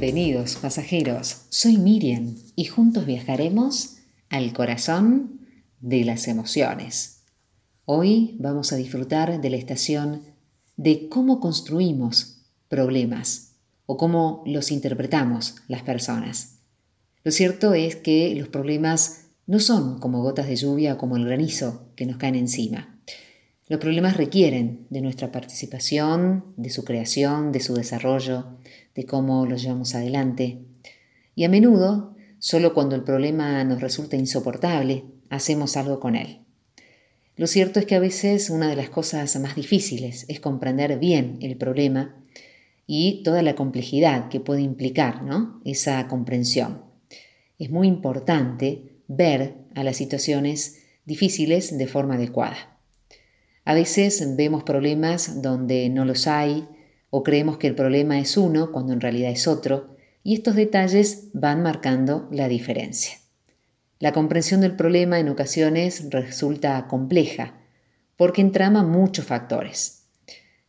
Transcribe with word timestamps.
Bienvenidos 0.00 0.56
pasajeros, 0.56 1.42
soy 1.50 1.76
Miriam 1.76 2.34
y 2.56 2.64
juntos 2.64 3.04
viajaremos 3.04 3.98
al 4.30 4.54
corazón 4.54 5.42
de 5.80 6.06
las 6.06 6.26
emociones. 6.26 7.26
Hoy 7.84 8.34
vamos 8.40 8.72
a 8.72 8.76
disfrutar 8.76 9.42
de 9.42 9.50
la 9.50 9.58
estación 9.58 10.22
de 10.78 11.10
cómo 11.10 11.38
construimos 11.38 12.46
problemas 12.68 13.56
o 13.84 13.98
cómo 13.98 14.42
los 14.46 14.70
interpretamos 14.70 15.56
las 15.68 15.82
personas. 15.82 16.60
Lo 17.22 17.30
cierto 17.30 17.74
es 17.74 17.96
que 17.96 18.34
los 18.36 18.48
problemas 18.48 19.26
no 19.46 19.60
son 19.60 20.00
como 20.00 20.22
gotas 20.22 20.46
de 20.46 20.56
lluvia 20.56 20.94
o 20.94 20.96
como 20.96 21.18
el 21.18 21.26
granizo 21.26 21.92
que 21.94 22.06
nos 22.06 22.16
caen 22.16 22.36
encima. 22.36 22.99
Los 23.70 23.78
problemas 23.78 24.16
requieren 24.16 24.88
de 24.90 25.00
nuestra 25.00 25.30
participación, 25.30 26.44
de 26.56 26.70
su 26.70 26.84
creación, 26.84 27.52
de 27.52 27.60
su 27.60 27.72
desarrollo, 27.74 28.58
de 28.96 29.06
cómo 29.06 29.46
los 29.46 29.62
llevamos 29.62 29.94
adelante. 29.94 30.58
Y 31.36 31.44
a 31.44 31.48
menudo, 31.48 32.16
solo 32.40 32.74
cuando 32.74 32.96
el 32.96 33.04
problema 33.04 33.62
nos 33.62 33.80
resulta 33.80 34.16
insoportable, 34.16 35.04
hacemos 35.28 35.76
algo 35.76 36.00
con 36.00 36.16
él. 36.16 36.40
Lo 37.36 37.46
cierto 37.46 37.78
es 37.78 37.86
que 37.86 37.94
a 37.94 38.00
veces 38.00 38.50
una 38.50 38.68
de 38.68 38.74
las 38.74 38.90
cosas 38.90 39.38
más 39.38 39.54
difíciles 39.54 40.26
es 40.26 40.40
comprender 40.40 40.98
bien 40.98 41.38
el 41.40 41.56
problema 41.56 42.16
y 42.88 43.22
toda 43.22 43.40
la 43.40 43.54
complejidad 43.54 44.30
que 44.30 44.40
puede 44.40 44.62
implicar 44.62 45.22
¿no? 45.22 45.62
esa 45.64 46.08
comprensión. 46.08 46.82
Es 47.56 47.70
muy 47.70 47.86
importante 47.86 48.96
ver 49.06 49.58
a 49.76 49.84
las 49.84 49.96
situaciones 49.96 50.80
difíciles 51.04 51.78
de 51.78 51.86
forma 51.86 52.16
adecuada. 52.16 52.69
A 53.64 53.74
veces 53.74 54.36
vemos 54.36 54.62
problemas 54.64 55.42
donde 55.42 55.88
no 55.88 56.04
los 56.04 56.26
hay 56.26 56.68
o 57.10 57.22
creemos 57.22 57.58
que 57.58 57.66
el 57.66 57.74
problema 57.74 58.18
es 58.18 58.36
uno 58.36 58.72
cuando 58.72 58.92
en 58.92 59.00
realidad 59.00 59.30
es 59.30 59.46
otro 59.46 59.96
y 60.22 60.34
estos 60.34 60.54
detalles 60.54 61.28
van 61.32 61.62
marcando 61.62 62.28
la 62.30 62.48
diferencia. 62.48 63.14
La 63.98 64.12
comprensión 64.12 64.60
del 64.60 64.76
problema 64.76 65.18
en 65.18 65.28
ocasiones 65.28 66.10
resulta 66.10 66.86
compleja 66.88 67.54
porque 68.16 68.40
entrama 68.40 68.82
muchos 68.82 69.26
factores, 69.26 70.06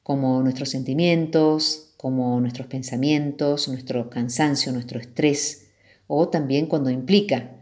como 0.04 0.42
nuestros 0.42 0.70
sentimientos, 0.70 1.94
como 1.98 2.40
nuestros 2.42 2.68
pensamientos, 2.68 3.68
nuestro 3.68 4.10
cansancio, 4.10 4.72
nuestro 4.72 5.00
estrés, 5.00 5.70
o 6.08 6.30
también 6.30 6.66
cuando 6.66 6.90
implica 6.90 7.58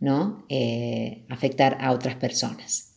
¿no? 0.00 0.46
Eh, 0.48 1.24
afectar 1.28 1.76
a 1.80 1.92
otras 1.92 2.16
personas. 2.16 2.89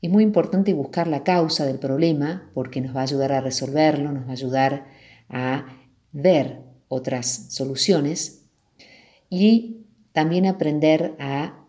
Es 0.00 0.10
muy 0.10 0.22
importante 0.22 0.74
buscar 0.74 1.08
la 1.08 1.24
causa 1.24 1.66
del 1.66 1.80
problema 1.80 2.50
porque 2.54 2.80
nos 2.80 2.94
va 2.94 3.00
a 3.00 3.04
ayudar 3.04 3.32
a 3.32 3.40
resolverlo, 3.40 4.12
nos 4.12 4.26
va 4.26 4.30
a 4.30 4.32
ayudar 4.32 4.86
a 5.28 5.66
ver 6.12 6.62
otras 6.86 7.46
soluciones 7.48 8.44
y 9.28 9.86
también 10.12 10.46
aprender 10.46 11.16
a 11.18 11.64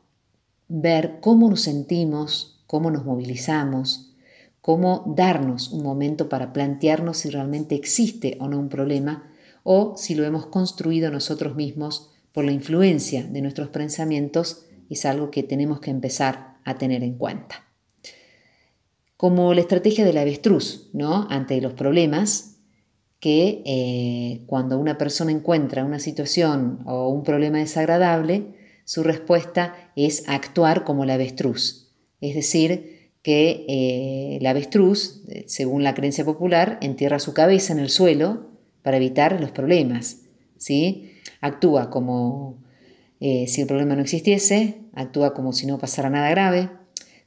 ver 0.67 1.17
cómo 1.21 1.49
nos 1.49 1.61
sentimos, 1.61 2.63
cómo 2.67 2.91
nos 2.91 3.03
movilizamos, 3.03 4.13
cómo 4.61 5.11
darnos 5.16 5.71
un 5.71 5.81
momento 5.81 6.30
para 6.30 6.53
plantearnos 6.53 7.17
si 7.17 7.31
realmente 7.31 7.73
existe 7.73 8.38
o 8.39 8.47
no 8.47 8.59
un 8.59 8.69
problema 8.69 9.31
o 9.64 9.95
si 9.97 10.14
lo 10.14 10.23
hemos 10.23 10.45
construido 10.45 11.09
nosotros 11.09 11.55
mismos 11.55 12.11
por 12.31 12.45
la 12.45 12.52
influencia 12.52 13.23
de 13.23 13.41
nuestros 13.41 13.69
pensamientos, 13.69 14.66
es 14.88 15.05
algo 15.05 15.31
que 15.31 15.41
tenemos 15.41 15.80
que 15.80 15.89
empezar 15.89 16.59
a 16.64 16.77
tener 16.77 17.03
en 17.03 17.17
cuenta 17.17 17.69
como 19.20 19.53
la 19.53 19.59
estrategia 19.59 20.06
del 20.06 20.17
avestruz, 20.17 20.88
¿no? 20.94 21.28
Ante 21.30 21.59
los 21.59 21.73
problemas, 21.73 22.62
que 23.20 23.61
eh, 23.66 24.45
cuando 24.45 24.80
una 24.80 24.98
persona 24.98 25.34
encuentra 25.34 25.84
una 25.84 25.99
situación 25.99 26.80
o 26.86 27.10
un 27.10 27.23
problema 27.23 27.58
desagradable, 27.58 28.55
su 28.86 29.04
respuesta 29.04 29.92
es 29.98 30.23
actuar 30.30 30.86
como 30.86 31.04
la 31.04 31.16
avestruz. 31.16 31.92
Es 32.21 32.33
decir, 32.33 33.11
que 33.21 33.66
eh, 33.67 34.38
el 34.39 34.45
avestruz, 34.45 35.22
según 35.48 35.83
la 35.83 35.95
creencia 35.95 36.23
popular, 36.23 36.77
entierra 36.82 37.20
su 37.20 37.33
cabeza 37.33 37.73
en 37.73 37.80
el 37.80 37.89
suelo 37.89 38.48
para 38.83 38.95
evitar 38.95 39.42
los 39.42 39.52
problemas. 39.52 40.22
¿sí? 40.58 41.11
Actúa 41.42 41.89
como 41.89 42.64
eh, 43.20 43.48
si 43.48 43.60
el 43.60 43.67
problema 43.67 43.95
no 43.95 44.02
existiese, 44.02 44.77
actúa 44.93 45.33
como 45.33 45.52
si 45.52 45.66
no 45.66 45.77
pasara 45.77 46.10
nada 46.10 46.30
grave, 46.30 46.70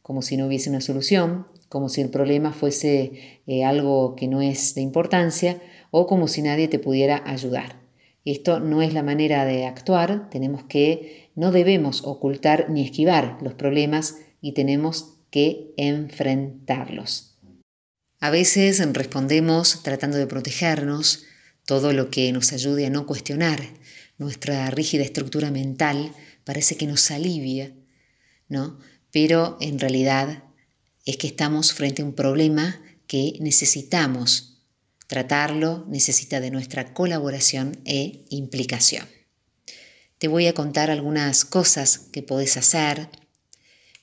como 0.01 0.23
si 0.23 0.39
no 0.39 0.47
hubiese 0.47 0.71
una 0.71 0.81
solución, 0.81 1.47
como 1.73 1.89
si 1.89 2.03
el 2.03 2.11
problema 2.11 2.53
fuese 2.53 3.41
eh, 3.47 3.65
algo 3.65 4.15
que 4.15 4.29
no 4.29 4.43
es 4.43 4.75
de 4.75 4.83
importancia 4.83 5.59
o 5.91 6.07
como 6.07 6.29
si 6.29 6.43
nadie 6.43 6.69
te 6.69 6.79
pudiera 6.79 7.23
ayudar. 7.25 7.81
Esto 8.27 8.61
no 8.61 8.83
es 8.83 8.93
la 8.93 9.03
manera 9.03 9.47
de 9.47 9.65
actuar, 9.65 10.29
tenemos 10.29 10.65
que, 10.65 11.31
no 11.35 11.51
debemos 11.51 12.03
ocultar 12.05 12.69
ni 12.69 12.85
esquivar 12.85 13.39
los 13.41 13.55
problemas 13.55 14.19
y 14.43 14.53
tenemos 14.53 15.15
que 15.31 15.73
enfrentarlos. 15.79 17.39
A 18.21 18.29
veces 18.29 18.87
respondemos 18.93 19.83
tratando 19.83 20.19
de 20.19 20.27
protegernos, 20.27 21.25
todo 21.65 21.95
lo 21.95 22.11
que 22.11 22.31
nos 22.33 22.53
ayude 22.53 22.85
a 22.85 22.91
no 22.91 23.07
cuestionar 23.07 23.61
nuestra 24.19 24.71
rígida 24.71 25.05
estructura 25.05 25.51
mental 25.51 26.13
parece 26.45 26.77
que 26.77 26.87
nos 26.87 27.11
alivia, 27.11 27.73
¿no? 28.51 28.79
Pero 29.11 29.57
en 29.63 29.79
realidad 29.79 30.45
es 31.05 31.17
que 31.17 31.27
estamos 31.27 31.73
frente 31.73 32.03
a 32.03 32.05
un 32.05 32.15
problema 32.15 32.81
que 33.07 33.37
necesitamos 33.41 34.63
tratarlo, 35.07 35.85
necesita 35.89 36.41
de 36.41 36.51
nuestra 36.51 36.95
colaboración 36.95 37.79
e 37.85 38.25
implicación. 38.31 39.07
Te 40.19 40.29
voy 40.29 40.47
a 40.47 40.55
contar 40.55 40.91
algunas 40.91 41.45
cosas 41.45 41.99
que 41.99 42.23
podés 42.23 42.57
hacer, 42.57 43.09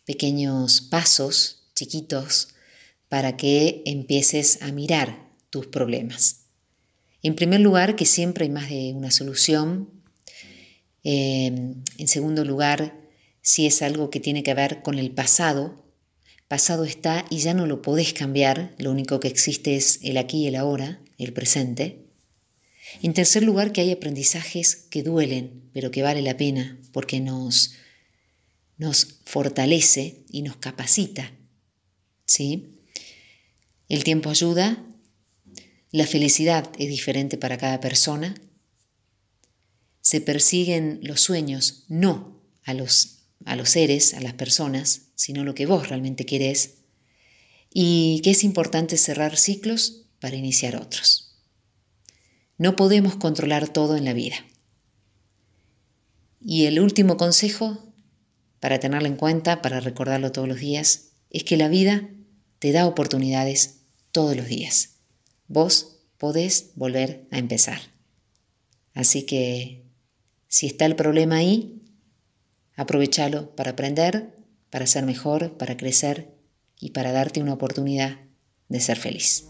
pequeños 0.05 0.81
pasos 0.81 1.69
chiquitos 1.75 2.49
para 3.07 3.37
que 3.37 3.81
empieces 3.85 4.61
a 4.61 4.71
mirar 4.71 5.29
tus 5.49 5.67
problemas. 5.67 6.41
En 7.23 7.35
primer 7.35 7.59
lugar, 7.59 7.95
que 7.95 8.05
siempre 8.05 8.45
hay 8.45 8.51
más 8.51 8.69
de 8.69 8.93
una 8.93 9.11
solución. 9.11 9.89
Eh, 11.03 11.73
en 11.97 12.07
segundo 12.07 12.45
lugar, 12.45 12.99
si 13.41 13.65
es 13.65 13.81
algo 13.81 14.09
que 14.09 14.19
tiene 14.19 14.43
que 14.43 14.53
ver 14.53 14.81
con 14.81 14.99
el 14.99 15.11
pasado, 15.11 15.88
pasado 16.49 16.83
está 16.83 17.25
y 17.29 17.37
ya 17.37 17.53
no 17.53 17.67
lo 17.67 17.81
podés 17.81 18.11
cambiar, 18.11 18.73
lo 18.79 18.91
único 18.91 19.19
que 19.19 19.29
existe 19.29 19.77
es 19.77 19.99
el 20.01 20.17
aquí 20.17 20.43
y 20.43 20.47
el 20.47 20.55
ahora, 20.55 20.99
el 21.17 21.31
presente. 21.31 22.07
En 23.03 23.13
tercer 23.13 23.43
lugar, 23.43 23.71
que 23.71 23.81
hay 23.81 23.91
aprendizajes 23.91 24.75
que 24.75 25.03
duelen, 25.03 25.69
pero 25.73 25.91
que 25.91 26.01
vale 26.01 26.23
la 26.23 26.37
pena 26.37 26.81
porque 26.91 27.19
nos, 27.19 27.75
nos 28.77 29.19
fortalece 29.25 30.25
y 30.31 30.41
nos 30.41 30.57
capacita. 30.57 31.31
¿Sí? 32.25 32.79
El 33.87 34.03
tiempo 34.03 34.31
ayuda, 34.31 34.83
la 35.91 36.07
felicidad 36.07 36.67
es 36.79 36.89
diferente 36.89 37.37
para 37.37 37.57
cada 37.57 37.79
persona, 37.79 38.33
se 40.01 40.19
persiguen 40.19 40.99
los 41.03 41.21
sueños 41.21 41.83
no 41.89 42.41
a 42.63 42.73
los 42.73 43.18
a 43.45 43.55
los 43.55 43.69
seres, 43.69 44.13
a 44.13 44.21
las 44.21 44.33
personas, 44.33 45.09
sino 45.15 45.43
lo 45.43 45.55
que 45.55 45.65
vos 45.65 45.89
realmente 45.89 46.25
querés, 46.25 46.75
y 47.73 48.21
que 48.23 48.31
es 48.31 48.43
importante 48.43 48.97
cerrar 48.97 49.37
ciclos 49.37 50.05
para 50.19 50.35
iniciar 50.35 50.75
otros. 50.75 51.37
No 52.57 52.75
podemos 52.75 53.15
controlar 53.15 53.69
todo 53.69 53.95
en 53.95 54.05
la 54.05 54.13
vida. 54.13 54.35
Y 56.41 56.65
el 56.65 56.79
último 56.79 57.17
consejo, 57.17 57.93
para 58.59 58.79
tenerlo 58.79 59.07
en 59.07 59.15
cuenta, 59.15 59.61
para 59.61 59.79
recordarlo 59.79 60.31
todos 60.31 60.47
los 60.47 60.59
días, 60.59 61.11
es 61.29 61.43
que 61.43 61.57
la 61.57 61.69
vida 61.69 62.09
te 62.59 62.71
da 62.71 62.87
oportunidades 62.87 63.81
todos 64.11 64.35
los 64.35 64.47
días. 64.47 64.97
Vos 65.47 65.99
podés 66.17 66.71
volver 66.75 67.27
a 67.31 67.37
empezar. 67.37 67.79
Así 68.93 69.23
que, 69.23 69.85
si 70.47 70.67
está 70.67 70.85
el 70.85 70.95
problema 70.95 71.37
ahí, 71.37 71.78
Aprovechalo 72.79 73.53
para 73.57 73.71
aprender, 73.71 74.37
para 74.69 74.87
ser 74.87 75.05
mejor, 75.05 75.57
para 75.57 75.75
crecer 75.75 76.31
y 76.79 76.91
para 76.91 77.11
darte 77.11 77.41
una 77.41 77.51
oportunidad 77.51 78.19
de 78.69 78.79
ser 78.79 78.95
feliz. 78.95 79.49